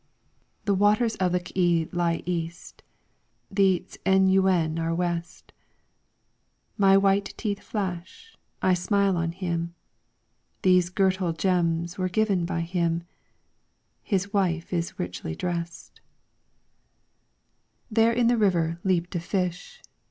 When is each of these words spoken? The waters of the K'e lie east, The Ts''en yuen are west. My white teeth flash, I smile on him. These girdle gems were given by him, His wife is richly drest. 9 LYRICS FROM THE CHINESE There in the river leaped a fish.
The 0.65 0.73
waters 0.73 1.15
of 1.17 1.31
the 1.31 1.39
K'e 1.39 1.87
lie 1.93 2.23
east, 2.25 2.81
The 3.51 3.85
Ts''en 3.87 4.31
yuen 4.31 4.79
are 4.79 4.95
west. 4.95 5.53
My 6.75 6.97
white 6.97 7.35
teeth 7.37 7.59
flash, 7.59 8.35
I 8.63 8.73
smile 8.73 9.15
on 9.15 9.31
him. 9.31 9.75
These 10.63 10.89
girdle 10.89 11.33
gems 11.33 11.99
were 11.99 12.09
given 12.09 12.47
by 12.47 12.61
him, 12.61 13.03
His 14.01 14.33
wife 14.33 14.73
is 14.73 14.97
richly 14.97 15.35
drest. 15.35 16.01
9 17.91 17.93
LYRICS 17.93 17.93
FROM 17.93 17.93
THE 17.93 18.01
CHINESE 18.01 18.15
There 18.15 18.21
in 18.21 18.27
the 18.39 18.43
river 18.43 18.79
leaped 18.83 19.13
a 19.13 19.19
fish. 19.19 19.83